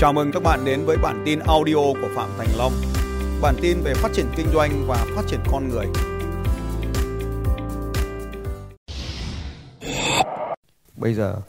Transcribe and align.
Chào 0.00 0.12
mừng 0.12 0.32
các 0.32 0.42
bạn 0.42 0.64
đến 0.64 0.84
với 0.84 0.96
bản 0.96 1.22
tin 1.26 1.38
audio 1.38 1.74
của 1.74 2.08
Phạm 2.14 2.30
Thành 2.38 2.48
Long. 2.56 2.72
Bản 3.42 3.54
tin 3.62 3.80
về 3.80 3.94
phát 3.94 4.08
triển 4.14 4.26
kinh 4.36 4.46
doanh 4.54 4.84
và 4.86 5.06
phát 5.16 5.22
triển 5.28 5.40
con 5.50 5.68
người. 5.68 5.86
Bây 10.96 11.14
giờ, 11.14 11.40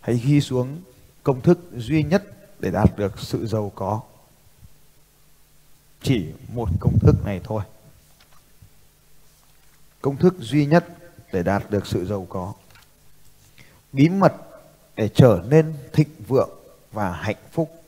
hãy 0.00 0.20
ghi 0.24 0.40
xuống 0.40 0.80
công 1.22 1.40
thức 1.40 1.58
duy 1.76 2.02
nhất 2.02 2.24
để 2.60 2.70
đạt 2.70 2.96
được 2.96 3.18
sự 3.18 3.46
giàu 3.46 3.72
có. 3.74 4.00
Chỉ 6.02 6.26
một 6.54 6.68
công 6.80 6.98
thức 7.00 7.16
này 7.24 7.40
thôi. 7.44 7.62
Công 10.02 10.16
thức 10.16 10.34
duy 10.38 10.66
nhất 10.66 10.84
để 11.32 11.42
đạt 11.42 11.70
được 11.70 11.86
sự 11.86 12.06
giàu 12.06 12.26
có. 12.28 12.52
Bí 13.92 14.08
mật 14.08 14.32
để 14.96 15.08
trở 15.08 15.42
nên 15.48 15.74
thịnh 15.92 16.10
vượng 16.28 16.50
và 16.92 17.12
hạnh 17.12 17.36
phúc. 17.52 17.82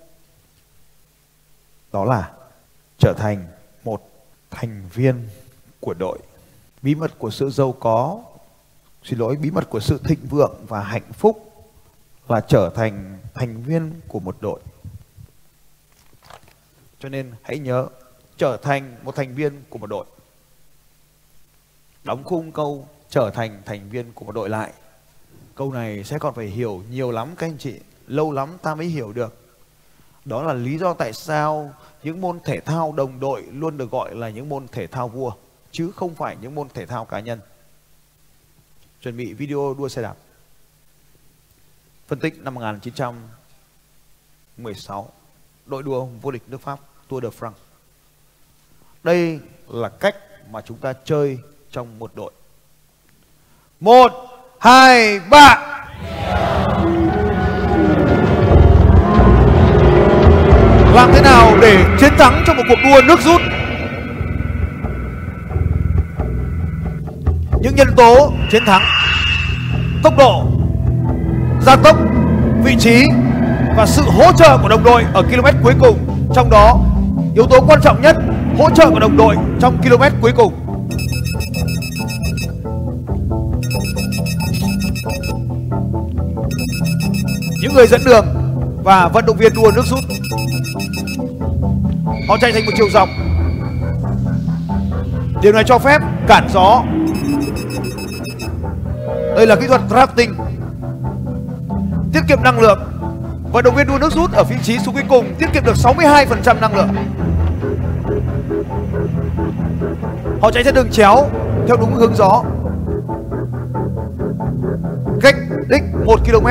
Đó 1.92 2.04
là 2.04 2.32
trở 2.98 3.14
thành 3.18 3.46
một 3.84 4.10
thành 4.50 4.88
viên 4.94 5.28
của 5.80 5.94
đội. 5.94 6.18
Bí 6.82 6.94
mật 6.94 7.18
của 7.18 7.30
sự 7.30 7.50
giàu 7.50 7.74
có, 7.80 8.22
xin 9.02 9.18
lỗi, 9.18 9.36
bí 9.36 9.50
mật 9.50 9.70
của 9.70 9.80
sự 9.80 10.00
thịnh 10.04 10.26
vượng 10.30 10.64
và 10.68 10.80
hạnh 10.80 11.12
phúc 11.12 11.52
là 12.28 12.40
trở 12.40 12.70
thành 12.74 13.18
thành 13.34 13.62
viên 13.62 14.00
của 14.08 14.20
một 14.20 14.36
đội. 14.40 14.60
Cho 16.98 17.08
nên 17.08 17.32
hãy 17.42 17.58
nhớ 17.58 17.88
trở 18.36 18.56
thành 18.56 18.96
một 19.02 19.16
thành 19.16 19.34
viên 19.34 19.62
của 19.70 19.78
một 19.78 19.86
đội. 19.86 20.06
Đóng 22.04 22.24
khung 22.24 22.52
câu 22.52 22.88
trở 23.08 23.30
thành 23.30 23.62
thành 23.64 23.90
viên 23.90 24.12
của 24.12 24.24
một 24.24 24.32
đội 24.32 24.48
lại. 24.48 24.72
Câu 25.54 25.72
này 25.72 26.04
sẽ 26.04 26.18
còn 26.18 26.34
phải 26.34 26.46
hiểu 26.46 26.82
nhiều 26.90 27.10
lắm 27.10 27.34
các 27.38 27.46
anh 27.46 27.58
chị, 27.58 27.80
lâu 28.06 28.32
lắm 28.32 28.58
ta 28.62 28.74
mới 28.74 28.86
hiểu 28.86 29.12
được. 29.12 29.34
Đó 30.24 30.42
là 30.42 30.52
lý 30.52 30.78
do 30.78 30.94
tại 30.94 31.12
sao 31.12 31.74
những 32.02 32.20
môn 32.20 32.40
thể 32.44 32.60
thao 32.60 32.92
đồng 32.92 33.20
đội 33.20 33.42
luôn 33.42 33.76
được 33.76 33.90
gọi 33.90 34.14
là 34.14 34.28
những 34.28 34.48
môn 34.48 34.68
thể 34.68 34.86
thao 34.86 35.08
vua 35.08 35.32
chứ 35.72 35.90
không 35.96 36.14
phải 36.14 36.36
những 36.40 36.54
môn 36.54 36.68
thể 36.68 36.86
thao 36.86 37.04
cá 37.04 37.20
nhân. 37.20 37.40
Chuẩn 39.00 39.16
bị 39.16 39.32
video 39.32 39.74
đua 39.78 39.88
xe 39.88 40.02
đạp. 40.02 40.16
Phân 42.08 42.18
tích 42.18 42.38
năm 42.38 42.54
1916, 42.54 45.12
đội 45.66 45.82
đua 45.82 46.04
vô 46.04 46.30
địch 46.30 46.42
nước 46.46 46.60
Pháp 46.60 46.78
Tour 47.08 47.24
de 47.24 47.30
France. 47.30 47.52
Đây 49.02 49.40
là 49.68 49.88
cách 49.88 50.16
mà 50.50 50.60
chúng 50.60 50.78
ta 50.78 50.92
chơi 51.04 51.38
trong 51.70 51.98
một 51.98 52.12
đội. 52.14 52.32
Một, 53.80 54.12
hai, 54.60 55.20
ba. 55.20 55.73
Làm 60.94 61.12
thế 61.12 61.20
nào 61.22 61.56
để 61.60 61.84
chiến 62.00 62.12
thắng 62.18 62.42
trong 62.46 62.56
một 62.56 62.62
cuộc 62.68 62.78
đua 62.84 63.02
nước 63.02 63.20
rút? 63.20 63.40
Những 67.60 67.74
nhân 67.74 67.88
tố 67.96 68.32
chiến 68.50 68.62
thắng, 68.66 68.82
Tốc 70.02 70.14
độ, 70.18 70.46
Gia 71.60 71.76
tốc, 71.76 71.96
Vị 72.64 72.76
trí 72.78 73.06
Và 73.76 73.86
sự 73.86 74.02
hỗ 74.02 74.32
trợ 74.32 74.58
của 74.62 74.68
đồng 74.68 74.84
đội 74.84 75.04
ở 75.14 75.22
km 75.22 75.46
cuối 75.62 75.74
cùng. 75.80 75.98
Trong 76.34 76.50
đó, 76.50 76.80
yếu 77.34 77.46
tố 77.46 77.60
quan 77.60 77.80
trọng 77.82 78.02
nhất, 78.02 78.16
Hỗ 78.58 78.70
trợ 78.70 78.90
của 78.90 78.98
đồng 78.98 79.16
đội 79.16 79.36
trong 79.60 79.82
km 79.82 80.02
cuối 80.20 80.32
cùng. 80.36 80.52
Những 87.62 87.74
người 87.74 87.86
dẫn 87.86 88.00
đường 88.04 88.26
Và 88.84 89.08
vận 89.08 89.26
động 89.26 89.36
viên 89.36 89.54
đua 89.54 89.70
nước 89.74 89.86
rút. 89.86 90.13
Họ 92.28 92.36
chạy 92.40 92.52
thành 92.52 92.66
một 92.66 92.72
chiều 92.76 92.90
dọc. 92.90 93.08
Điều 95.42 95.52
này 95.52 95.64
cho 95.66 95.78
phép 95.78 96.02
cản 96.28 96.48
gió. 96.52 96.82
Đây 99.36 99.46
là 99.46 99.56
kỹ 99.56 99.66
thuật 99.66 99.80
drafting. 99.88 100.34
Tiết 102.12 102.20
kiệm 102.28 102.42
năng 102.42 102.60
lượng. 102.60 102.80
Vận 103.52 103.64
động 103.64 103.74
viên 103.74 103.86
đua 103.86 103.98
nước 103.98 104.12
rút 104.12 104.32
ở 104.32 104.44
vị 104.44 104.56
trí 104.62 104.78
số 104.78 104.92
cuối 104.92 105.02
cùng 105.08 105.34
tiết 105.38 105.46
kiệm 105.52 105.64
được 105.64 105.76
62% 105.76 106.60
năng 106.60 106.76
lượng. 106.76 106.88
Họ 110.40 110.50
chạy 110.50 110.64
trên 110.64 110.74
đường 110.74 110.90
chéo, 110.90 111.30
theo 111.66 111.76
đúng 111.76 111.94
hướng 111.94 112.14
gió. 112.16 112.42
Cách 115.20 115.36
đích 115.68 115.82
1 116.04 116.20
km 116.24 116.46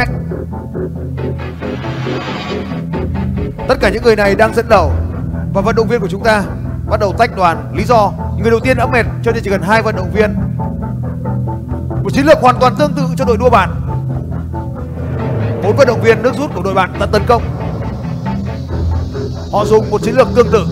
Tất 3.68 3.76
cả 3.82 3.90
những 3.90 4.04
người 4.04 4.16
này 4.16 4.36
đang 4.36 4.54
dẫn 4.54 4.66
đầu. 4.70 4.92
Và 5.54 5.62
vận 5.62 5.76
động 5.76 5.88
viên 5.88 6.02
của 6.02 6.08
chúng 6.08 6.24
ta. 6.24 6.44
Bắt 6.90 7.00
đầu 7.00 7.14
tách 7.18 7.36
đoàn, 7.36 7.72
Lý 7.74 7.84
do, 7.84 8.12
người 8.38 8.52
đầu 8.52 8.60
tiên 8.60 8.78
đã 8.78 8.86
mệt, 8.86 9.06
cho 9.24 9.32
nên 9.32 9.44
chỉ 9.44 9.50
cần 9.50 9.62
hai 9.62 9.82
vận 9.82 9.96
động 9.96 10.12
viên. 10.14 10.36
Một 12.04 12.10
chiến 12.14 12.26
lược 12.26 12.38
hoàn 12.42 12.60
toàn 12.60 12.76
tương 12.76 12.94
tự 12.94 13.04
cho 13.18 13.26
đội 13.26 13.38
đua 13.38 13.50
bạn. 13.50 13.70
Bốn 15.64 15.76
vận 15.76 15.88
động 15.88 16.02
viên 16.02 16.22
nước 16.22 16.36
rút 16.38 16.56
của 16.56 16.62
đội 16.62 16.74
bạn 16.74 16.94
đã 17.00 17.06
tấn 17.06 17.22
công. 17.28 17.44
Họ 19.52 19.66
dùng 19.66 19.90
một 19.92 20.02
chiến 20.02 20.16
lược 20.16 20.28
tương 20.36 20.52
tự. 20.52 20.66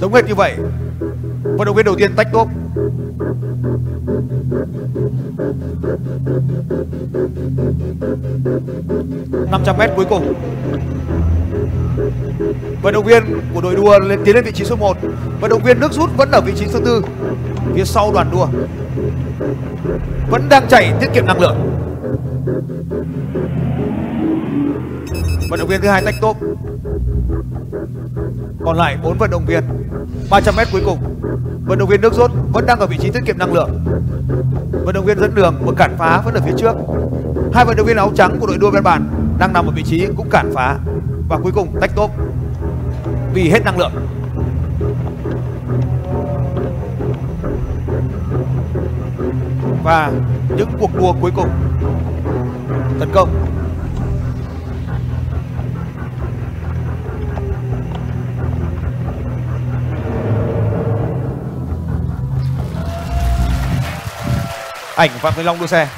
Giống 0.00 0.14
hệt 0.14 0.24
như 0.26 0.34
vậy. 0.34 0.56
Vận 1.42 1.64
động 1.66 1.76
viên 1.76 1.84
đầu 1.84 1.94
tiên 1.98 2.12
tách 2.16 2.28
tốp 2.32 2.48
năm 9.50 9.62
trăm 9.66 9.78
mét 9.78 9.90
cuối 9.96 10.04
cùng. 10.04 10.34
Vận 12.82 12.94
động 12.94 13.04
viên 13.04 13.22
của 13.54 13.60
đội 13.60 13.76
đua 13.76 13.98
lên 13.98 14.20
tiến 14.24 14.34
lên 14.34 14.44
vị 14.44 14.52
trí 14.52 14.64
số 14.64 14.76
1 14.76 14.96
Vận 15.40 15.50
động 15.50 15.62
viên 15.62 15.80
nước 15.80 15.92
rút 15.92 16.10
vẫn 16.16 16.30
ở 16.30 16.40
vị 16.40 16.52
trí 16.56 16.66
số 16.66 16.80
tư. 16.84 17.04
Phía 17.74 17.84
sau 17.84 18.12
đoàn 18.12 18.30
đua. 18.32 18.46
Vẫn 20.30 20.48
đang 20.48 20.68
chạy 20.68 20.92
tiết 21.00 21.08
kiệm 21.14 21.26
năng 21.26 21.40
lượng. 21.40 21.56
Vận 25.50 25.58
động 25.58 25.68
viên 25.68 25.80
thứ 25.80 25.88
hai 25.88 26.02
tách 26.04 26.14
tốp 26.20 26.36
Còn 28.64 28.76
lại 28.76 28.98
bốn 29.02 29.18
vận 29.18 29.30
động 29.30 29.46
viên. 29.46 29.77
300m 30.30 30.64
cuối 30.72 30.82
cùng. 30.84 30.98
Vận 31.64 31.78
động 31.78 31.88
viên 31.88 32.00
nước 32.00 32.14
rút 32.14 32.30
vẫn 32.52 32.66
đang 32.66 32.78
ở 32.78 32.86
vị 32.86 32.96
trí 33.00 33.10
tiết 33.10 33.20
kiệm 33.26 33.38
năng 33.38 33.52
lượng. 33.52 33.70
Vận 34.84 34.94
động 34.94 35.04
viên 35.04 35.18
dẫn 35.18 35.34
đường 35.34 35.54
và 35.60 35.72
cản 35.76 35.96
phá 35.98 36.22
vẫn 36.24 36.34
ở 36.34 36.40
phía 36.44 36.52
trước. 36.58 36.74
Hai 37.52 37.64
vận 37.64 37.76
động 37.76 37.86
viên 37.86 37.96
áo 37.96 38.12
trắng 38.14 38.36
của 38.40 38.46
đội 38.46 38.58
đua 38.58 38.70
bên 38.70 38.82
bàn 38.82 39.08
đang 39.38 39.52
nằm 39.52 39.66
ở 39.66 39.72
vị 39.76 39.82
trí 39.82 40.06
cũng 40.16 40.30
cản 40.30 40.50
phá. 40.54 40.78
Và 41.28 41.38
cuối 41.42 41.52
cùng, 41.52 41.80
tách 41.80 41.90
top 41.96 42.10
vì 43.34 43.50
hết 43.50 43.64
năng 43.64 43.78
lượng. 43.78 43.92
Và 49.84 50.12
những 50.56 50.68
cuộc 50.80 50.90
đua 50.98 51.12
cuối 51.20 51.30
cùng 51.36 51.48
tấn 53.00 53.08
công. 53.12 53.47
Ảnh 64.98 65.10
Phạm 65.10 65.34
Thanh 65.34 65.44
Long 65.44 65.60
đua 65.60 65.66
xe 65.66 65.88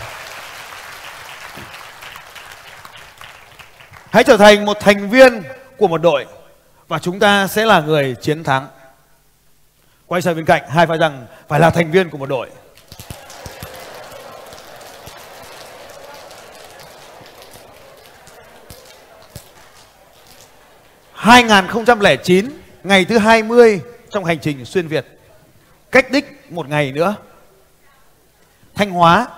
Hãy 4.10 4.24
trở 4.24 4.36
thành 4.36 4.64
một 4.64 4.76
thành 4.80 5.10
viên 5.10 5.42
của 5.76 5.88
một 5.88 6.02
đội 6.02 6.26
và 6.88 6.98
chúng 6.98 7.18
ta 7.18 7.46
sẽ 7.46 7.66
là 7.66 7.80
người 7.80 8.16
chiến 8.20 8.44
thắng. 8.44 8.68
Quay 10.06 10.22
sang 10.22 10.36
bên 10.36 10.44
cạnh, 10.44 10.62
hai 10.68 10.86
phải 10.86 10.98
rằng 10.98 11.26
phải 11.48 11.60
là 11.60 11.70
thành 11.70 11.90
viên 11.90 12.10
của 12.10 12.18
một 12.18 12.28
đội. 12.28 12.50
hai 21.12 21.44
chín 22.24 22.50
ngày 22.84 23.04
thứ 23.04 23.18
20 23.18 23.80
trong 24.10 24.24
hành 24.24 24.38
trình 24.38 24.64
xuyên 24.64 24.88
Việt. 24.88 25.06
Cách 25.90 26.10
đích 26.10 26.52
một 26.52 26.68
ngày 26.68 26.92
nữa. 26.92 27.16
Thanh 28.80 28.90
Hóa, 28.90 29.28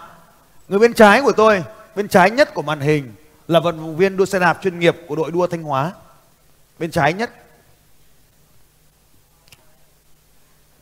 người 0.69 0.79
bên 0.79 0.95
trái 0.95 1.23
của 1.23 1.33
tôi, 1.33 1.65
bên 1.97 2.09
trái 2.09 2.31
nhất 2.31 2.55
của 2.55 2.63
màn 2.63 2.81
hình 2.81 3.13
là 3.49 3.61
vận 3.61 3.77
động 3.77 3.97
viên 3.97 4.17
đua 4.17 4.25
xe 4.25 4.39
đạp 4.39 4.59
chuyên 4.63 4.79
nghiệp 4.79 4.97
của 5.07 5.17
đội 5.17 5.31
đua 5.31 5.47
Thanh 5.47 5.63
Hóa. 5.63 5.93
Bên 6.79 6.91
trái 6.91 7.13
nhất. 7.13 7.31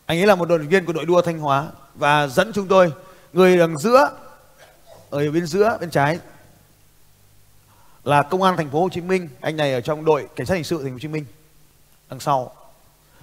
Anh 0.07 0.19
ấy 0.19 0.27
là 0.27 0.35
một 0.35 0.49
đội 0.49 0.59
viên 0.59 0.85
của 0.85 0.93
đội 0.93 1.05
đua 1.05 1.23
Thanh 1.23 1.39
Hóa 1.39 1.69
và 1.95 2.27
dẫn 2.27 2.53
chúng 2.55 2.69
tôi 2.69 2.93
người 3.33 3.59
đằng 3.59 3.79
giữa 3.79 4.11
ở 5.11 5.31
bên 5.31 5.47
giữa 5.47 5.79
bên 5.81 5.91
trái 5.91 6.19
là 8.05 8.23
công 8.23 8.43
an 8.43 8.57
thành 8.57 8.71
phố 8.71 8.83
Hồ 8.83 8.89
Chí 8.89 9.01
Minh, 9.01 9.29
anh 9.41 9.57
này 9.57 9.73
ở 9.73 9.81
trong 9.81 10.05
đội 10.05 10.29
cảnh 10.37 10.47
sát 10.47 10.55
hình 10.55 10.65
sự 10.65 10.77
thành 10.77 10.91
phố 10.91 10.93
Hồ 10.93 10.99
Chí 10.99 11.09
Minh. 11.09 11.25
đằng 12.11 12.21
sau. 12.21 12.53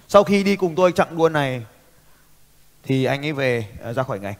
Sau 0.07 0.23
khi 0.23 0.43
đi 0.43 0.55
cùng 0.55 0.75
tôi 0.75 0.91
chặng 0.91 1.17
đua 1.17 1.29
này 1.29 1.65
thì 2.83 3.05
anh 3.05 3.25
ấy 3.25 3.33
về 3.33 3.67
à, 3.83 3.93
ra 3.93 4.03
khỏi 4.03 4.19
ngành. 4.19 4.35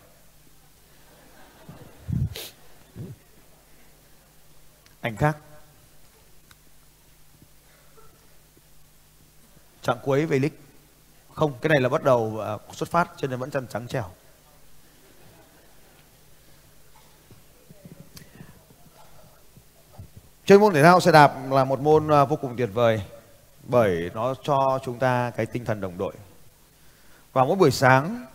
Anh 5.07 5.15
khác. 5.15 5.38
Chặng 9.81 9.98
cuối 10.04 10.25
về 10.25 10.39
lịch. 10.39 10.59
Không, 11.33 11.54
cái 11.62 11.69
này 11.69 11.81
là 11.81 11.89
bắt 11.89 12.04
đầu 12.04 12.39
à, 12.39 12.57
xuất 12.71 12.89
phát 12.89 13.09
cho 13.18 13.27
nên 13.27 13.39
vẫn 13.39 13.51
chân 13.51 13.68
trắng 13.68 13.88
trẻo. 13.88 14.06
Chơi 20.45 20.59
môn 20.59 20.74
thể 20.74 20.83
thao 20.83 21.00
xe 21.00 21.12
đạp 21.12 21.33
là 21.50 21.63
một 21.63 21.80
môn 21.80 22.12
à, 22.12 22.25
vô 22.25 22.36
cùng 22.36 22.57
tuyệt 22.57 22.69
vời 22.74 23.01
bởi 23.63 24.12
nó 24.13 24.36
cho 24.44 24.80
chúng 24.83 25.00
ta 25.00 25.31
cái 25.36 25.45
tinh 25.45 25.65
thần 25.65 25.81
đồng 25.81 25.98
đội. 25.98 26.13
Vào 27.33 27.45
mỗi 27.45 27.56
buổi 27.56 27.71
sáng 27.71 28.25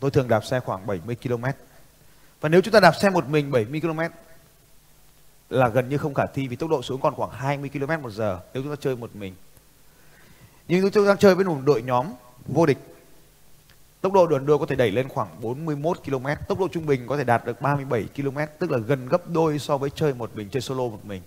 tôi 0.00 0.10
thường 0.10 0.28
đạp 0.28 0.44
xe 0.44 0.60
khoảng 0.60 0.86
70 0.86 1.16
km. 1.22 1.44
Và 2.40 2.48
nếu 2.48 2.60
chúng 2.60 2.72
ta 2.74 2.80
đạp 2.80 2.92
xe 2.92 3.10
một 3.10 3.28
mình 3.28 3.50
70 3.50 3.80
km 3.80 4.00
là 5.50 5.68
gần 5.68 5.88
như 5.88 5.98
không 5.98 6.14
khả 6.14 6.26
thi 6.26 6.48
vì 6.48 6.56
tốc 6.56 6.70
độ 6.70 6.82
xuống 6.82 7.00
còn 7.00 7.14
khoảng 7.14 7.30
20 7.30 7.70
km 7.72 8.02
một 8.02 8.10
giờ 8.10 8.40
nếu 8.54 8.62
chúng 8.62 8.72
ta 8.72 8.76
chơi 8.80 8.96
một 8.96 9.16
mình. 9.16 9.34
Nhưng 10.68 10.90
chúng 10.90 11.06
ta 11.06 11.16
chơi 11.18 11.34
với 11.34 11.44
một 11.44 11.60
đội 11.64 11.82
nhóm 11.82 12.06
vô 12.46 12.66
địch 12.66 12.78
Tốc 14.00 14.12
độ 14.12 14.26
đường 14.26 14.46
đua 14.46 14.58
có 14.58 14.66
thể 14.66 14.76
đẩy 14.76 14.90
lên 14.90 15.08
khoảng 15.08 15.40
41 15.40 16.04
km, 16.04 16.26
tốc 16.48 16.58
độ 16.58 16.68
trung 16.68 16.86
bình 16.86 17.06
có 17.06 17.16
thể 17.16 17.24
đạt 17.24 17.44
được 17.44 17.60
37 17.60 18.08
km, 18.16 18.38
tức 18.58 18.70
là 18.70 18.78
gần 18.78 19.08
gấp 19.08 19.28
đôi 19.28 19.58
so 19.58 19.78
với 19.78 19.90
chơi 19.90 20.14
một 20.14 20.30
mình, 20.34 20.48
chơi 20.50 20.60
solo 20.60 20.82
một 20.82 21.04
mình. 21.04 21.22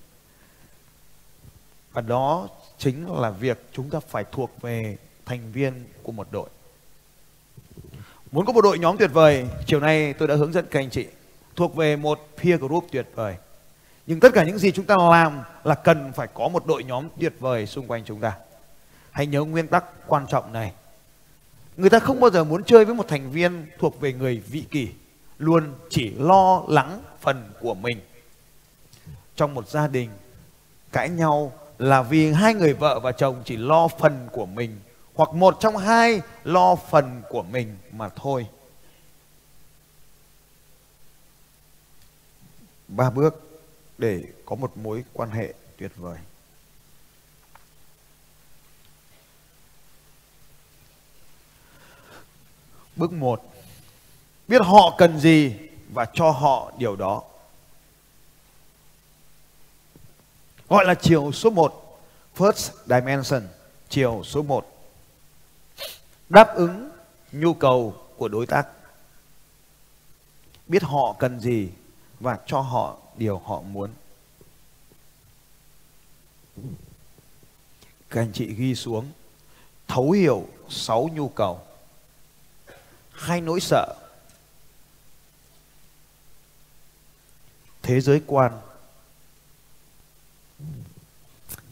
Và 1.91 2.01
đó 2.01 2.47
chính 2.77 3.21
là 3.21 3.29
việc 3.29 3.65
chúng 3.71 3.89
ta 3.89 3.99
phải 3.99 4.25
thuộc 4.31 4.61
về 4.61 4.97
thành 5.25 5.51
viên 5.51 5.85
của 6.03 6.11
một 6.11 6.27
đội. 6.31 6.49
Muốn 8.31 8.45
có 8.45 8.53
một 8.53 8.61
đội 8.61 8.79
nhóm 8.79 8.97
tuyệt 8.97 9.09
vời, 9.13 9.47
chiều 9.65 9.79
nay 9.79 10.13
tôi 10.13 10.27
đã 10.27 10.35
hướng 10.35 10.53
dẫn 10.53 10.65
các 10.71 10.79
anh 10.79 10.89
chị 10.89 11.07
thuộc 11.55 11.75
về 11.75 11.95
một 11.95 12.19
peer 12.43 12.59
group 12.59 12.87
tuyệt 12.91 13.07
vời. 13.15 13.35
Nhưng 14.07 14.19
tất 14.19 14.33
cả 14.33 14.43
những 14.43 14.57
gì 14.57 14.71
chúng 14.71 14.85
ta 14.85 14.95
làm 15.11 15.41
là 15.63 15.75
cần 15.75 16.13
phải 16.13 16.27
có 16.33 16.47
một 16.47 16.65
đội 16.65 16.83
nhóm 16.83 17.07
tuyệt 17.19 17.33
vời 17.39 17.65
xung 17.65 17.87
quanh 17.87 18.03
chúng 18.05 18.19
ta. 18.19 18.33
Hãy 19.11 19.25
nhớ 19.27 19.43
nguyên 19.43 19.67
tắc 19.67 19.83
quan 20.07 20.27
trọng 20.27 20.53
này 20.53 20.73
Người 21.77 21.89
ta 21.89 21.99
không 21.99 22.19
bao 22.19 22.29
giờ 22.29 22.43
muốn 22.43 22.63
chơi 22.63 22.85
với 22.85 22.95
một 22.95 23.07
thành 23.07 23.31
viên 23.31 23.67
thuộc 23.79 24.01
về 24.01 24.13
người 24.13 24.43
vị 24.47 24.63
kỷ, 24.71 24.89
luôn 25.37 25.73
chỉ 25.89 26.09
lo 26.09 26.63
lắng 26.67 27.01
phần 27.21 27.51
của 27.59 27.73
mình. 27.73 27.99
Trong 29.35 29.53
một 29.53 29.69
gia 29.69 29.87
đình, 29.87 30.09
cãi 30.91 31.09
nhau 31.09 31.51
là 31.77 32.01
vì 32.01 32.31
hai 32.31 32.53
người 32.53 32.73
vợ 32.73 32.99
và 32.99 33.11
chồng 33.11 33.41
chỉ 33.45 33.57
lo 33.57 33.87
phần 33.87 34.27
của 34.31 34.45
mình 34.45 34.79
hoặc 35.15 35.33
một 35.33 35.57
trong 35.59 35.77
hai 35.77 36.21
lo 36.43 36.75
phần 36.75 37.21
của 37.29 37.43
mình 37.43 37.77
mà 37.91 38.09
thôi. 38.09 38.47
Ba 42.87 43.09
bước 43.09 43.42
để 43.97 44.23
có 44.45 44.55
một 44.55 44.77
mối 44.77 45.03
quan 45.13 45.31
hệ 45.31 45.53
tuyệt 45.77 45.91
vời. 45.95 46.17
Bước 52.95 53.11
1. 53.11 53.53
Biết 54.47 54.61
họ 54.61 54.95
cần 54.97 55.19
gì 55.19 55.55
và 55.93 56.05
cho 56.13 56.31
họ 56.31 56.71
điều 56.77 56.95
đó. 56.95 57.23
Gọi 60.69 60.85
là 60.85 60.95
chiều 60.95 61.31
số 61.31 61.49
1. 61.49 61.99
First 62.37 62.71
dimension, 62.85 63.47
chiều 63.89 64.21
số 64.23 64.41
1. 64.41 64.89
Đáp 66.29 66.55
ứng 66.55 66.89
nhu 67.31 67.53
cầu 67.53 67.95
của 68.17 68.27
đối 68.27 68.45
tác. 68.45 68.67
Biết 70.67 70.83
họ 70.83 71.15
cần 71.19 71.39
gì 71.39 71.69
và 72.23 72.39
cho 72.45 72.61
họ 72.61 72.97
điều 73.17 73.39
họ 73.39 73.61
muốn. 73.61 73.89
Các 78.09 78.21
anh 78.21 78.31
chị 78.33 78.53
ghi 78.53 78.75
xuống, 78.75 79.11
thấu 79.87 80.11
hiểu 80.11 80.47
sáu 80.69 81.09
nhu 81.13 81.29
cầu. 81.29 81.61
Hai 83.11 83.41
nỗi 83.41 83.59
sợ. 83.59 83.95
Thế 87.81 88.01
giới 88.01 88.21
quan. 88.27 88.61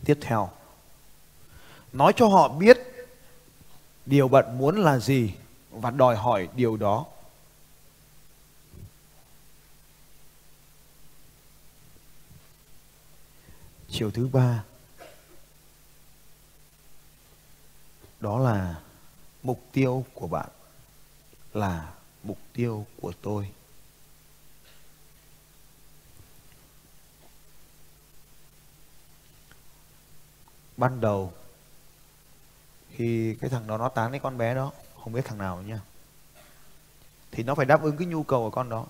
Tiếp 0.05 0.17
theo. 0.21 0.49
Nói 1.93 2.13
cho 2.15 2.27
họ 2.27 2.47
biết 2.47 2.77
điều 4.05 4.27
bạn 4.27 4.57
muốn 4.57 4.77
là 4.77 4.99
gì 4.99 5.33
và 5.71 5.91
đòi 5.91 6.15
hỏi 6.15 6.49
điều 6.55 6.77
đó. 6.77 7.05
Chiều 13.91 14.11
thứ 14.11 14.27
ba. 14.27 14.63
Đó 18.19 18.39
là 18.39 18.81
mục 19.43 19.63
tiêu 19.71 20.05
của 20.13 20.27
bạn, 20.27 20.49
là 21.53 21.93
mục 22.23 22.37
tiêu 22.53 22.85
của 23.01 23.13
tôi. 23.21 23.51
Ban 30.77 31.01
đầu 31.01 31.33
khi 32.95 33.35
cái 33.41 33.49
thằng 33.49 33.67
đó 33.67 33.77
nó 33.77 33.89
tán 33.89 34.11
cái 34.11 34.19
con 34.19 34.37
bé 34.37 34.55
đó, 34.55 34.71
không 35.03 35.13
biết 35.13 35.25
thằng 35.25 35.37
nào 35.37 35.61
nha. 35.61 35.79
Thì 37.31 37.43
nó 37.43 37.55
phải 37.55 37.65
đáp 37.65 37.83
ứng 37.83 37.97
cái 37.97 38.07
nhu 38.07 38.23
cầu 38.23 38.43
của 38.43 38.55
con 38.55 38.69
đó. 38.69 38.85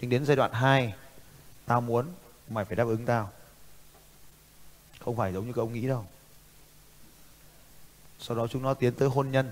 Nhưng 0.00 0.10
đến 0.10 0.24
giai 0.24 0.36
đoạn 0.36 0.52
2 0.52 0.94
tao 1.66 1.80
muốn 1.80 2.12
mày 2.50 2.64
phải 2.64 2.76
đáp 2.76 2.84
ứng 2.84 3.06
tao 3.06 3.30
không 5.04 5.16
phải 5.16 5.32
giống 5.32 5.46
như 5.46 5.52
các 5.52 5.62
ông 5.62 5.72
nghĩ 5.72 5.88
đâu 5.88 6.06
sau 8.18 8.36
đó 8.36 8.46
chúng 8.46 8.62
nó 8.62 8.74
tiến 8.74 8.94
tới 8.94 9.08
hôn 9.08 9.30
nhân 9.30 9.50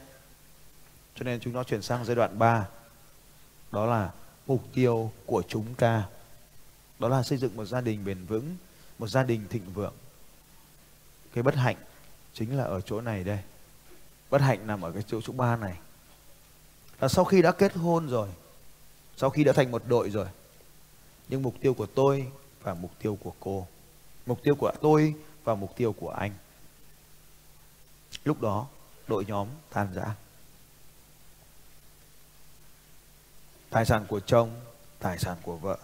cho 1.19 1.25
nên 1.25 1.41
chúng 1.41 1.53
nó 1.53 1.65
chuyển 1.65 1.83
sang 1.83 2.05
giai 2.05 2.17
đoạn 2.17 2.39
3. 2.39 2.69
Đó 3.73 3.87
là 3.87 4.11
mục 4.47 4.65
tiêu 4.75 5.13
của 5.27 5.43
chúng 5.49 5.75
ta. 5.75 6.09
Đó 6.99 7.09
là 7.09 7.23
xây 7.23 7.39
dựng 7.39 7.57
một 7.57 7.65
gia 7.65 7.81
đình 7.81 8.05
bền 8.05 8.25
vững, 8.27 8.57
một 8.99 9.07
gia 9.07 9.23
đình 9.23 9.47
thịnh 9.51 9.73
vượng. 9.73 9.95
Cái 11.35 11.43
bất 11.43 11.55
hạnh 11.55 11.77
chính 12.35 12.57
là 12.57 12.65
ở 12.65 12.81
chỗ 12.81 13.01
này 13.01 13.25
đây. 13.25 13.39
Bất 14.31 14.41
hạnh 14.41 14.67
nằm 14.67 14.83
ở 14.83 14.93
cái 14.93 15.03
chỗ 15.07 15.21
số 15.21 15.33
ba 15.33 15.57
này. 15.57 15.79
Là 17.01 17.09
sau 17.09 17.25
khi 17.25 17.43
đã 17.43 17.53
kết 17.53 17.75
hôn 17.75 18.09
rồi, 18.09 18.29
sau 19.17 19.31
khi 19.31 19.45
đã 19.45 19.53
thành 19.53 19.71
một 19.71 19.83
đội 19.87 20.11
rồi, 20.11 20.27
nhưng 21.29 21.43
mục 21.43 21.55
tiêu 21.61 21.75
của 21.75 21.87
tôi 21.87 22.33
và 22.63 22.75
mục 22.75 22.91
tiêu 22.99 23.19
của 23.23 23.33
cô, 23.41 23.67
mục 24.27 24.43
tiêu 24.43 24.55
của 24.55 24.73
tôi 24.81 25.15
và 25.45 25.55
mục 25.55 25.77
tiêu 25.77 25.93
của 25.93 26.11
anh. 26.11 26.33
Lúc 28.25 28.41
đó 28.41 28.67
đội 29.07 29.25
nhóm 29.25 29.49
tan 29.71 29.93
rã. 29.95 30.15
tài 33.71 33.87
sản 33.87 34.07
của 34.09 34.21
chồng 34.21 34.61
tài 34.99 35.19
sản 35.19 35.37
của 35.43 35.57
vợ. 35.57 35.79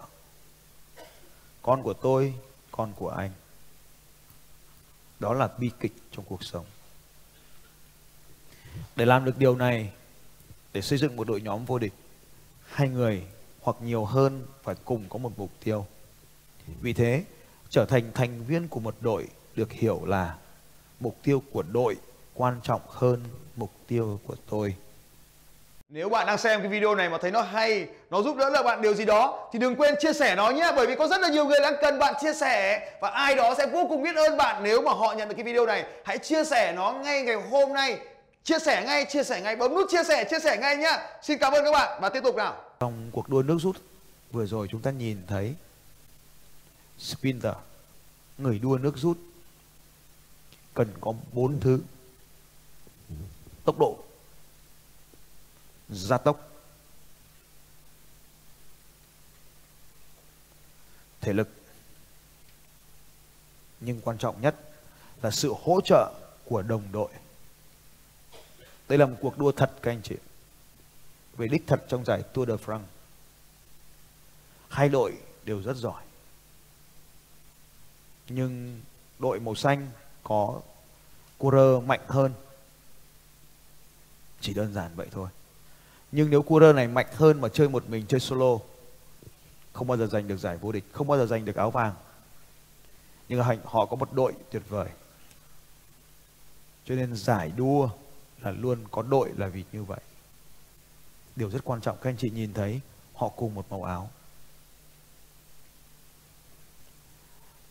Con 1.63 1.83
của 1.83 1.93
tôi 1.93 2.35
con 2.71 2.93
của 2.93 3.09
anh. 3.09 3.31
Đó 5.21 5.35
là 5.35 5.49
bi 5.59 5.71
kịch 5.81 5.93
trong 6.11 6.25
cuộc 6.25 6.45
sống. 6.45 6.67
Để 8.97 9.07
làm 9.07 9.25
được 9.25 9.39
điều 9.39 9.57
này 9.57 9.93
để 10.73 10.83
xây 10.83 10.99
dựng 10.99 11.17
một 11.17 11.29
đội 11.29 11.41
nhóm 11.41 11.65
vô 11.65 11.79
địch 11.79 11.93
hai 12.65 12.89
người 12.89 13.25
hoặc 13.61 13.77
nhiều 13.81 14.05
hơn 14.05 14.47
phải 14.63 14.75
cùng 14.85 15.09
có 15.09 15.19
một 15.19 15.33
mục 15.37 15.51
tiêu 15.65 15.87
vì 16.81 16.93
thế 16.93 17.23
trở 17.71 17.85
thành 17.85 18.13
thành 18.15 18.45
viên 18.47 18.69
của 18.69 18.81
một 18.81 18.95
đội 19.01 19.27
được 19.57 19.73
hiểu 19.73 20.05
là 20.05 20.35
mục 21.01 21.17
tiêu 21.23 21.43
của 21.53 21.63
đội 21.63 21.97
quan 22.35 22.61
trọng 22.63 22.81
hơn 22.89 23.21
mục 23.57 23.71
tiêu 23.87 24.21
của 24.27 24.37
tôi 24.51 24.77
nếu 25.95 26.09
bạn 26.09 26.27
đang 26.27 26.39
xem 26.39 26.61
cái 26.61 26.69
video 26.69 26.95
này 26.95 27.09
mà 27.09 27.19
thấy 27.19 27.31
nó 27.31 27.43
hay, 27.43 27.87
nó 28.11 28.23
giúp 28.23 28.37
đỡ 28.37 28.51
được 28.51 28.63
bạn 28.65 28.83
điều 28.83 28.95
gì 28.95 29.05
đó 29.05 29.49
thì 29.53 29.59
đừng 29.59 29.77
quên 29.77 29.95
chia 30.01 30.13
sẻ 30.13 30.35
nó 30.37 30.51
nhé 30.51 30.73
bởi 30.77 30.87
vì 30.87 30.95
có 30.95 31.09
rất 31.09 31.21
là 31.21 31.29
nhiều 31.29 31.47
người 31.47 31.61
đang 31.63 31.75
cần 31.83 31.99
bạn 31.99 32.15
chia 32.21 32.33
sẻ 32.33 32.89
và 33.01 33.11
ai 33.11 33.37
đó 33.37 33.55
sẽ 33.59 33.67
vô 33.67 33.87
cùng 33.89 34.03
biết 34.03 34.17
ơn 34.17 34.37
bạn 34.37 34.63
nếu 34.63 34.83
mà 34.83 34.93
họ 34.93 35.15
nhận 35.15 35.29
được 35.29 35.35
cái 35.35 35.45
video 35.45 35.67
này. 35.67 35.85
Hãy 36.05 36.19
chia 36.19 36.45
sẻ 36.45 36.73
nó 36.77 36.93
ngay 36.93 37.23
ngày 37.23 37.37
hôm 37.51 37.73
nay. 37.73 37.99
Chia 38.45 38.59
sẻ 38.59 38.85
ngay, 38.87 39.05
chia 39.05 39.23
sẻ 39.23 39.41
ngay, 39.41 39.57
bấm 39.57 39.75
nút 39.75 39.87
chia 39.91 40.05
sẻ, 40.05 40.25
chia 40.31 40.39
sẻ 40.39 40.57
ngay 40.57 40.77
nhá. 40.77 40.99
Xin 41.23 41.39
cảm 41.39 41.53
ơn 41.53 41.65
các 41.65 41.73
bạn 41.73 41.99
và 42.03 42.09
tiếp 42.09 42.21
tục 42.25 42.37
nào. 42.37 42.57
Trong 42.81 43.11
cuộc 43.13 43.29
đua 43.29 43.43
nước 43.43 43.57
rút 43.61 43.77
vừa 44.33 44.47
rồi 44.47 44.69
chúng 44.71 44.81
ta 44.81 44.91
nhìn 44.91 45.19
thấy 45.27 45.55
sprinter, 46.99 47.55
người 48.39 48.59
đua 48.59 48.79
nước 48.79 48.97
rút 48.97 49.19
cần 50.75 50.89
có 51.01 51.15
bốn 51.33 51.61
thứ. 51.61 51.81
Tốc 53.65 53.79
độ 53.79 54.05
gia 55.89 56.19
tốc 56.19 56.51
thể 61.21 61.33
lực. 61.33 61.49
Nhưng 63.81 64.01
quan 64.01 64.19
trọng 64.19 64.41
nhất 64.41 64.57
là 65.23 65.31
sự 65.31 65.55
hỗ 65.63 65.81
trợ 65.85 66.13
của 66.45 66.63
đồng 66.63 66.93
đội. 66.93 67.11
Đây 68.89 68.99
là 68.99 69.07
một 69.07 69.17
cuộc 69.21 69.39
đua 69.39 69.53
thật 69.53 69.73
các 69.83 69.91
anh 69.91 70.03
chị 70.03 70.17
về 71.37 71.49
đích 71.49 71.63
thật 71.67 71.85
trong 71.89 72.05
giải 72.05 72.23
Tour 72.23 72.49
de 72.49 72.55
France. 72.55 72.85
Hai 74.69 74.89
đội 74.89 75.19
đều 75.45 75.63
rất 75.63 75.77
giỏi 75.77 76.04
nhưng 78.29 78.81
đội 79.19 79.41
màu 79.41 79.55
xanh 79.55 79.91
có 80.23 80.61
coureur 81.39 81.85
mạnh 81.85 82.01
hơn. 82.09 82.33
Chỉ 84.41 84.55
đơn 84.55 84.75
giản 84.75 84.91
vậy 84.97 85.07
thôi. 85.11 85.29
Nhưng 86.13 86.31
nếu 86.31 86.43
coureur 86.43 86.77
này 86.77 86.89
mạnh 86.89 87.07
hơn 87.13 87.41
mà 87.41 87.49
chơi 87.49 87.69
một 87.69 87.89
mình, 87.89 88.07
chơi 88.07 88.21
solo, 88.21 88.59
không 89.73 89.87
bao 89.87 89.99
giờ 89.99 90.07
giành 90.07 90.29
được 90.29 90.37
giải 90.37 90.57
vô 90.57 90.73
địch, 90.73 90.85
không 90.93 91.07
bao 91.07 91.19
giờ 91.19 91.27
giành 91.27 91.45
được 91.45 91.57
áo 91.57 91.71
vàng. 91.71 91.95
Nhưng 93.29 93.43
họ 93.65 93.87
có 93.87 93.97
một 93.97 94.13
đội 94.13 94.33
tuyệt 94.51 94.63
vời. 94.69 94.89
Cho 96.85 96.95
nên 96.95 97.17
giải 97.17 97.53
đua 97.57 97.89
là 98.41 98.51
luôn 98.51 98.79
có 98.91 99.03
đội 99.03 99.31
là 99.37 99.47
vì 99.47 99.65
như 99.73 99.85
vậy. 99.85 100.01
Điều 101.37 101.51
rất 101.51 101.65
quan 101.65 101.81
trọng, 101.81 101.97
các 102.03 102.11
anh 102.11 102.17
chị 102.19 102.31
nhìn 102.31 102.53
thấy, 102.53 102.81
họ 103.15 103.29
cùng 103.29 103.55
một 103.55 103.67
màu 103.71 103.83
áo. 103.83 104.11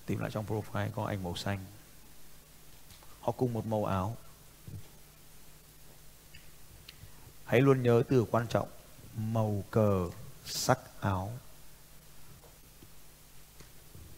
Tìm 0.06 0.20
lại 0.20 0.32
trong 0.32 0.46
profile 0.46 0.90
có 0.96 1.06
anh 1.06 1.24
màu 1.24 1.36
xanh. 1.36 1.66
Họ 3.20 3.32
cùng 3.32 3.54
một 3.54 3.66
màu 3.66 3.86
áo. 3.86 4.18
Hãy 7.46 7.62
luôn 7.62 7.84
nhớ 7.84 8.04
từ 8.10 8.26
quan 8.32 8.48
trọng, 8.48 8.70
màu 9.18 9.64
cờ, 9.72 10.10
sắc 10.46 10.80
áo. 11.00 11.32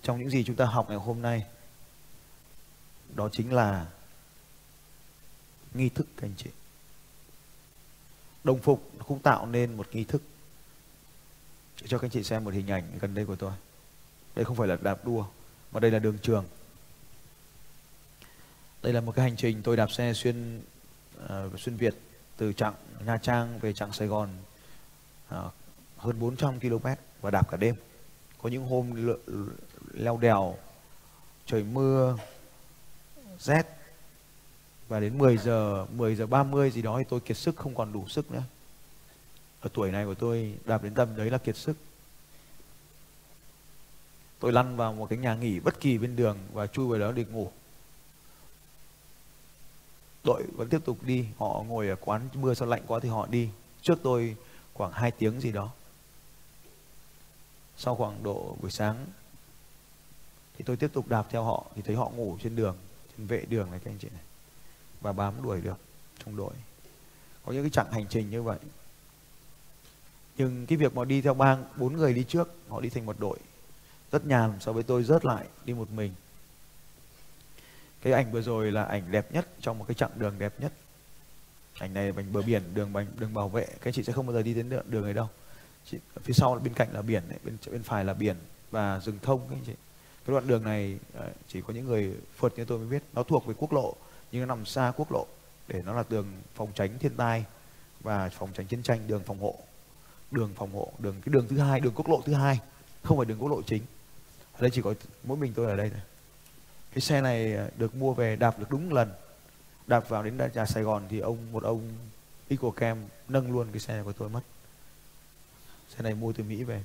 Trong 0.01 0.19
những 0.19 0.29
gì 0.29 0.43
chúng 0.43 0.55
ta 0.55 0.65
học 0.65 0.89
ngày 0.89 0.97
hôm 0.97 1.21
nay, 1.21 1.45
đó 3.15 3.29
chính 3.31 3.53
là 3.53 3.87
nghi 5.73 5.89
thức, 5.89 6.07
các 6.17 6.27
anh 6.27 6.33
chị. 6.37 6.49
Đồng 8.43 8.61
phục 8.61 8.91
cũng 9.07 9.19
tạo 9.19 9.45
nên 9.45 9.77
một 9.77 9.87
nghi 9.91 10.03
thức. 10.03 10.21
Cho 11.85 11.97
các 11.97 12.05
anh 12.05 12.11
chị 12.11 12.23
xem 12.23 12.43
một 12.43 12.53
hình 12.53 12.71
ảnh 12.71 12.99
gần 12.99 13.15
đây 13.15 13.25
của 13.25 13.35
tôi. 13.35 13.51
Đây 14.35 14.45
không 14.45 14.55
phải 14.57 14.67
là 14.67 14.77
đạp 14.81 15.05
đua 15.05 15.25
mà 15.75 15.79
đây 15.79 15.91
là 15.91 15.99
đường 15.99 16.17
trường. 16.17 16.45
Đây 18.83 18.93
là 18.93 19.01
một 19.01 19.11
cái 19.15 19.23
hành 19.23 19.35
trình 19.35 19.61
tôi 19.63 19.77
đạp 19.77 19.91
xe 19.91 20.13
xuyên 20.13 20.61
uh, 21.23 21.59
xuyên 21.59 21.75
Việt 21.77 21.95
từ 22.37 22.53
chặng 22.53 22.73
Nha 23.05 23.17
Trang 23.17 23.59
về 23.59 23.73
chặng 23.73 23.93
Sài 23.93 24.07
Gòn 24.07 24.29
uh, 25.35 25.53
hơn 25.97 26.19
400 26.19 26.59
km 26.59 26.87
và 27.21 27.31
đạp 27.31 27.51
cả 27.51 27.57
đêm. 27.57 27.75
Có 28.41 28.49
những 28.49 28.67
hôm 28.67 29.15
leo 29.93 30.17
đèo 30.17 30.57
trời 31.45 31.63
mưa 31.63 32.17
rét. 33.39 33.65
Và 34.87 34.99
đến 34.99 35.17
10 35.17 35.37
giờ 35.37 35.85
10 35.85 36.15
giờ 36.15 36.27
30 36.27 36.71
gì 36.71 36.81
đó 36.81 36.97
thì 36.97 37.03
tôi 37.09 37.19
kiệt 37.19 37.37
sức 37.37 37.55
không 37.55 37.75
còn 37.75 37.93
đủ 37.93 38.07
sức 38.07 38.31
nữa. 38.31 38.43
Ở 39.61 39.69
tuổi 39.73 39.91
này 39.91 40.05
của 40.05 40.15
tôi 40.15 40.55
đạp 40.65 40.83
đến 40.83 40.93
tầm 40.93 41.15
đấy 41.15 41.29
là 41.29 41.37
kiệt 41.37 41.57
sức 41.57 41.77
tôi 44.45 44.53
lăn 44.53 44.77
vào 44.77 44.93
một 44.93 45.09
cái 45.09 45.19
nhà 45.19 45.35
nghỉ 45.35 45.59
bất 45.59 45.79
kỳ 45.79 45.97
bên 45.97 46.15
đường 46.15 46.37
và 46.53 46.67
chui 46.67 46.87
vào 46.87 46.99
đó 46.99 47.11
để 47.11 47.25
ngủ. 47.25 47.51
Đội 50.23 50.43
vẫn 50.55 50.69
tiếp 50.69 50.79
tục 50.85 50.97
đi, 51.03 51.25
họ 51.37 51.63
ngồi 51.67 51.89
ở 51.89 51.95
quán, 51.95 52.29
mưa 52.33 52.53
sao 52.53 52.67
lạnh 52.67 52.81
quá 52.87 52.99
thì 52.99 53.09
họ 53.09 53.27
đi. 53.27 53.49
Trước 53.81 53.99
tôi 54.03 54.35
khoảng 54.73 54.91
2 54.91 55.11
tiếng 55.11 55.41
gì 55.41 55.51
đó. 55.51 55.71
Sau 57.77 57.95
khoảng 57.95 58.23
độ 58.23 58.57
buổi 58.61 58.71
sáng 58.71 59.05
thì 60.57 60.63
tôi 60.63 60.77
tiếp 60.77 60.89
tục 60.93 61.07
đạp 61.07 61.27
theo 61.29 61.43
họ 61.43 61.65
thì 61.75 61.81
thấy 61.81 61.95
họ 61.95 62.09
ngủ 62.09 62.37
trên 62.43 62.55
đường, 62.55 62.77
trên 63.17 63.27
vệ 63.27 63.45
đường 63.49 63.71
này 63.71 63.79
các 63.83 63.91
anh 63.91 63.97
chị 63.99 64.07
này, 64.09 64.23
và 65.01 65.13
bám 65.13 65.33
đuổi 65.43 65.61
được 65.61 65.77
trong 66.25 66.35
đội. 66.35 66.53
Có 67.45 67.51
những 67.51 67.63
cái 67.63 67.69
chặng 67.69 67.91
hành 67.91 68.05
trình 68.09 68.29
như 68.29 68.43
vậy. 68.43 68.59
Nhưng 70.37 70.65
cái 70.65 70.77
việc 70.77 70.95
mà 70.95 71.05
đi 71.05 71.21
theo 71.21 71.33
bang, 71.33 71.63
bốn 71.75 71.93
người 71.93 72.13
đi 72.13 72.23
trước, 72.23 72.55
họ 72.69 72.81
đi 72.81 72.89
thành 72.89 73.05
một 73.05 73.19
đội 73.19 73.37
rất 74.15 74.25
nhàn 74.25 74.53
so 74.59 74.71
với 74.71 74.83
tôi 74.83 75.03
rớt 75.03 75.25
lại 75.25 75.45
đi 75.65 75.73
một 75.73 75.91
mình. 75.91 76.13
Cái 78.01 78.13
ảnh 78.13 78.31
vừa 78.31 78.41
rồi 78.41 78.71
là 78.71 78.83
ảnh 78.83 79.11
đẹp 79.11 79.31
nhất 79.31 79.47
trong 79.61 79.79
một 79.79 79.85
cái 79.87 79.95
chặng 79.95 80.11
đường 80.15 80.35
đẹp 80.39 80.53
nhất. 80.59 80.71
Ảnh 81.79 81.93
này 81.93 82.11
bằng 82.11 82.33
bờ 82.33 82.41
biển 82.41 82.63
đường 82.73 82.93
bánh 82.93 83.07
đường 83.19 83.33
bảo 83.33 83.49
vệ. 83.49 83.67
Các 83.81 83.93
chị 83.93 84.03
sẽ 84.03 84.13
không 84.13 84.25
bao 84.25 84.33
giờ 84.33 84.43
đi 84.43 84.53
đến 84.53 84.69
đường, 84.69 84.85
đường 84.89 85.03
này 85.03 85.13
đâu. 85.13 85.27
Chị, 85.85 85.97
phía 86.21 86.33
sau 86.33 86.59
bên 86.63 86.73
cạnh 86.73 86.87
là 86.91 87.01
biển 87.01 87.23
ấy, 87.29 87.39
bên 87.43 87.57
bên 87.71 87.83
phải 87.83 88.05
là 88.05 88.13
biển 88.13 88.35
và 88.71 88.99
rừng 88.99 89.19
thông 89.21 89.39
các 89.49 89.55
anh 89.55 89.63
chị. 89.65 89.73
Cái 90.25 90.31
đoạn 90.33 90.47
đường 90.47 90.63
này 90.63 90.99
ờ, 91.13 91.29
chỉ 91.47 91.61
có 91.61 91.73
những 91.73 91.85
người 91.85 92.15
phượt 92.37 92.53
như 92.57 92.65
tôi 92.65 92.77
mới 92.77 92.87
biết. 92.87 93.03
Nó 93.13 93.23
thuộc 93.23 93.45
về 93.45 93.53
quốc 93.57 93.73
lộ 93.73 93.95
nhưng 94.31 94.41
nó 94.41 94.55
nằm 94.55 94.65
xa 94.65 94.93
quốc 94.97 95.11
lộ 95.11 95.25
để 95.67 95.81
nó 95.85 95.93
là 95.93 96.03
đường 96.09 96.27
phòng 96.55 96.71
tránh 96.75 96.99
thiên 96.99 97.15
tai 97.15 97.45
và 98.01 98.29
phòng 98.29 98.49
tránh 98.53 98.67
chiến 98.67 98.83
tranh 98.83 99.07
đường 99.07 99.23
phòng 99.25 99.39
hộ. 99.39 99.55
Đường 100.31 100.51
phòng 100.55 100.73
hộ 100.73 100.91
đường 100.99 101.15
cái 101.25 101.33
đường 101.33 101.47
thứ 101.47 101.57
hai 101.57 101.79
đường 101.79 101.93
quốc 101.95 102.09
lộ 102.09 102.21
thứ 102.25 102.33
hai 102.33 102.59
không 103.03 103.17
phải 103.17 103.25
đường 103.25 103.37
quốc 103.39 103.49
lộ 103.49 103.61
chính 103.61 103.81
ở 104.55 104.61
đây 104.61 104.71
chỉ 104.71 104.81
có 104.81 104.93
mỗi 105.23 105.37
mình 105.37 105.53
tôi 105.55 105.65
ở 105.65 105.75
đây 105.75 105.89
thôi. 105.89 106.01
Cái 106.93 107.01
xe 107.01 107.21
này 107.21 107.55
à, 107.55 107.69
được 107.77 107.95
mua 107.95 108.13
về 108.13 108.35
đạp 108.35 108.59
được 108.59 108.65
đúng 108.69 108.93
lần. 108.93 109.11
Đạp 109.87 110.09
vào 110.09 110.23
đến 110.23 110.37
nhà 110.53 110.65
Sài 110.65 110.83
Gòn 110.83 111.03
thì 111.09 111.19
ông, 111.19 111.51
một 111.51 111.63
ông 111.63 111.81
EcoCam 112.47 112.97
nâng 113.27 113.51
luôn 113.51 113.67
cái 113.71 113.79
xe 113.79 113.93
này 113.93 114.03
của 114.03 114.13
tôi 114.13 114.29
mất. 114.29 114.41
Xe 115.89 116.03
này 116.03 116.13
mua 116.13 116.33
từ 116.33 116.43
Mỹ 116.43 116.63
về. 116.63 116.83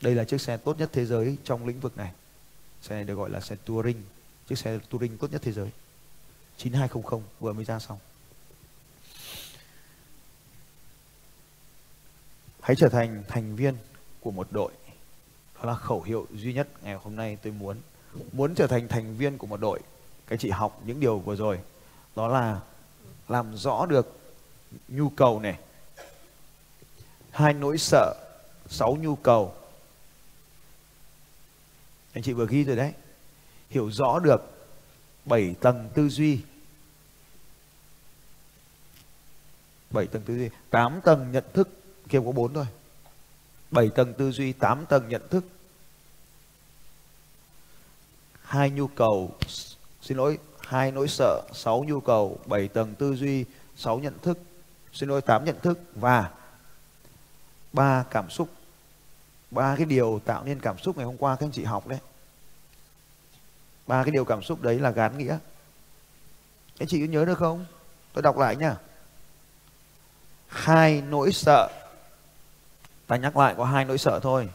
Đây 0.00 0.14
là 0.14 0.24
chiếc 0.24 0.40
xe 0.40 0.56
tốt 0.56 0.78
nhất 0.78 0.90
thế 0.92 1.06
giới 1.06 1.36
trong 1.44 1.66
lĩnh 1.66 1.80
vực 1.80 1.96
này. 1.96 2.12
Xe 2.82 2.94
này 2.94 3.04
được 3.04 3.14
gọi 3.14 3.30
là 3.30 3.40
xe 3.40 3.56
touring. 3.64 4.02
Chiếc 4.48 4.58
xe 4.58 4.78
touring 4.90 5.18
tốt 5.18 5.32
nhất 5.32 5.42
thế 5.44 5.52
giới. 5.52 5.70
9200 6.56 7.20
vừa 7.40 7.52
mới 7.52 7.64
ra 7.64 7.78
xong. 7.78 7.98
Hãy 12.60 12.76
trở 12.76 12.88
thành 12.88 13.24
thành 13.28 13.56
viên 13.56 13.76
của 14.20 14.30
một 14.30 14.48
đội 14.50 14.72
là 15.66 15.74
khẩu 15.74 16.02
hiệu 16.02 16.26
duy 16.34 16.52
nhất 16.52 16.68
ngày 16.82 16.94
hôm 16.94 17.16
nay 17.16 17.38
tôi 17.42 17.52
muốn. 17.52 17.76
Muốn 18.32 18.54
trở 18.54 18.66
thành 18.66 18.88
thành 18.88 19.16
viên 19.16 19.38
của 19.38 19.46
một 19.46 19.60
đội, 19.60 19.80
các 20.26 20.40
chị 20.40 20.50
học 20.50 20.80
những 20.84 21.00
điều 21.00 21.18
vừa 21.18 21.36
rồi. 21.36 21.60
Đó 22.16 22.28
là 22.28 22.60
làm 23.28 23.56
rõ 23.56 23.86
được 23.86 24.18
nhu 24.88 25.08
cầu 25.08 25.40
này. 25.40 25.58
Hai 27.30 27.52
nỗi 27.52 27.78
sợ, 27.78 28.14
sáu 28.68 28.96
nhu 29.00 29.16
cầu. 29.16 29.54
Anh 32.12 32.22
chị 32.22 32.32
vừa 32.32 32.46
ghi 32.46 32.64
rồi 32.64 32.76
đấy. 32.76 32.92
Hiểu 33.70 33.90
rõ 33.90 34.18
được 34.18 34.68
bảy 35.24 35.54
tầng 35.60 35.90
tư 35.94 36.08
duy. 36.08 36.40
Bảy 39.90 40.06
tầng 40.06 40.22
tư 40.22 40.36
duy. 40.36 40.48
Tám 40.70 41.00
tầng 41.04 41.32
nhận 41.32 41.44
thức. 41.52 41.68
Kia 42.08 42.20
có 42.24 42.32
bốn 42.32 42.54
thôi. 42.54 42.66
Bảy 43.70 43.88
tầng 43.88 44.14
tư 44.14 44.30
duy, 44.30 44.52
tám 44.52 44.86
tầng 44.86 45.08
nhận 45.08 45.28
thức 45.28 45.44
hai 48.46 48.70
nhu 48.70 48.86
cầu, 48.86 49.34
xin 50.02 50.16
lỗi, 50.16 50.38
hai 50.60 50.92
nỗi 50.92 51.08
sợ, 51.08 51.42
sáu 51.54 51.84
nhu 51.84 52.00
cầu, 52.00 52.38
bảy 52.46 52.68
tầng 52.68 52.94
tư 52.94 53.14
duy, 53.14 53.44
sáu 53.76 53.98
nhận 53.98 54.18
thức, 54.18 54.38
xin 54.92 55.08
lỗi, 55.08 55.22
tám 55.22 55.44
nhận 55.44 55.60
thức 55.60 55.78
và 55.94 56.30
ba 57.72 58.04
cảm 58.10 58.30
xúc. 58.30 58.48
Ba 59.50 59.76
cái 59.76 59.86
điều 59.86 60.20
tạo 60.24 60.44
nên 60.44 60.60
cảm 60.60 60.78
xúc 60.78 60.96
ngày 60.96 61.06
hôm 61.06 61.16
qua 61.16 61.36
các 61.36 61.46
anh 61.46 61.52
chị 61.52 61.64
học 61.64 61.86
đấy. 61.86 61.98
Ba 63.86 64.02
cái 64.02 64.10
điều 64.10 64.24
cảm 64.24 64.42
xúc 64.42 64.62
đấy 64.62 64.78
là 64.78 64.90
gán 64.90 65.18
nghĩa. 65.18 65.38
Anh 66.78 66.88
chị 66.88 67.00
có 67.00 67.12
nhớ 67.12 67.24
được 67.24 67.38
không? 67.38 67.66
Tôi 68.12 68.22
đọc 68.22 68.38
lại 68.38 68.56
nhá. 68.56 68.76
Hai 70.48 71.02
nỗi 71.08 71.32
sợ. 71.32 71.68
Ta 73.06 73.16
nhắc 73.16 73.36
lại 73.36 73.54
có 73.56 73.64
hai 73.64 73.84
nỗi 73.84 73.98
sợ 73.98 74.20
thôi. 74.22 74.48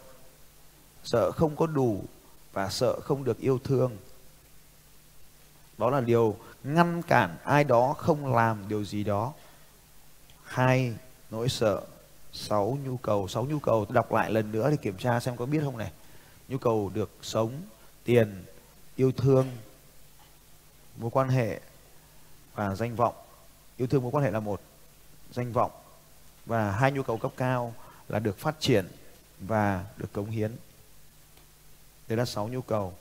Sợ 1.04 1.32
không 1.32 1.56
có 1.56 1.68
đủ 1.68 2.04
và 2.54 2.70
sợ 2.70 3.00
không 3.00 3.24
được 3.24 3.40
yêu 3.40 3.60
thương. 3.64 3.98
Đó 5.78 5.90
là 5.90 6.02
điều 6.02 6.38
ngăn 6.64 7.02
cản 7.02 7.38
ai 7.44 7.64
đó 7.64 7.94
không 7.98 8.36
làm 8.36 8.68
điều 8.68 8.86
gì 8.86 9.04
đó. 9.04 9.34
Hai, 10.44 10.96
nỗi 11.32 11.50
sợ. 11.50 11.82
Sáu, 12.34 12.78
nhu 12.84 12.98
cầu. 12.98 13.28
Sáu 13.28 13.46
nhu 13.46 13.60
cầu 13.60 13.86
đọc 13.90 14.14
lại 14.14 14.32
lần 14.32 14.52
nữa 14.52 14.70
để 14.72 14.78
kiểm 14.78 14.98
tra 14.98 15.20
xem 15.20 15.38
có 15.38 15.46
biết 15.46 15.62
không 15.64 15.78
này. 15.78 15.92
Nhu 16.48 16.58
cầu 16.58 16.92
được 16.94 17.10
sống, 17.22 17.52
tiền, 18.04 18.46
yêu 18.96 19.12
thương, 19.12 19.48
mối 20.98 21.12
quan 21.12 21.30
hệ 21.30 21.60
và 22.56 22.76
danh 22.76 22.96
vọng. 22.96 23.16
Yêu 23.78 23.88
thương, 23.88 24.04
mối 24.04 24.12
quan 24.12 24.24
hệ 24.24 24.32
là 24.32 24.40
một, 24.40 24.62
danh 25.32 25.52
vọng. 25.52 25.72
Và 26.46 26.72
hai 26.72 26.92
nhu 26.92 27.04
cầu 27.04 27.18
cấp 27.18 27.32
cao 27.38 27.74
là 28.10 28.20
được 28.20 28.38
phát 28.38 28.56
triển 28.60 28.88
và 29.40 29.86
được 29.98 30.14
cống 30.14 30.30
hiến 30.30 30.52
đây 32.12 32.18
là 32.18 32.26
sáu 32.26 32.48
nhu 32.48 32.62
cầu 32.62 32.94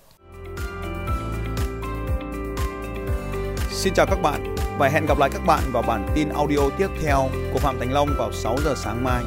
Xin 3.70 3.94
chào 3.94 4.06
các 4.06 4.22
bạn 4.22 4.54
và 4.78 4.88
hẹn 4.88 5.06
gặp 5.06 5.18
lại 5.18 5.30
các 5.32 5.42
bạn 5.46 5.62
vào 5.72 5.82
bản 5.82 6.08
tin 6.14 6.28
audio 6.28 6.58
tiếp 6.78 6.88
theo 7.02 7.28
của 7.52 7.58
Phạm 7.58 7.78
Thành 7.78 7.92
Long 7.92 8.08
vào 8.18 8.32
6 8.32 8.56
giờ 8.64 8.74
sáng 8.76 9.04
mai. 9.04 9.22